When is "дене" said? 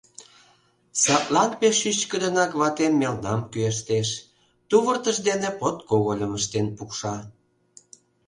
5.27-5.49